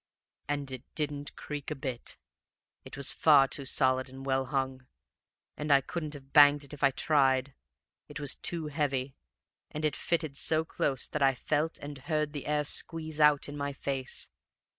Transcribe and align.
And 0.47 0.71
it 0.71 0.81
didn't 0.95 1.35
creak 1.35 1.69
a 1.69 1.75
bit; 1.75 2.17
it 2.83 2.97
was 2.97 3.11
far 3.11 3.47
too 3.47 3.65
solid 3.65 4.09
and 4.09 4.25
well 4.25 4.45
hung; 4.47 4.87
and 5.55 5.71
I 5.71 5.81
couldn't 5.81 6.15
have 6.15 6.33
banged 6.33 6.63
it 6.63 6.73
if 6.73 6.83
I 6.83 6.89
tried, 6.89 7.53
it 8.07 8.19
was 8.19 8.33
too 8.33 8.65
heavy; 8.65 9.13
and 9.69 9.85
it 9.85 9.95
fitted 9.95 10.35
so 10.35 10.65
close 10.65 11.05
that 11.05 11.21
I 11.21 11.35
felt 11.35 11.77
and 11.77 11.99
heard 11.99 12.33
the 12.33 12.47
air 12.47 12.63
squeeze 12.63 13.19
out 13.19 13.47
in 13.47 13.55
my 13.55 13.73
face. 13.73 14.27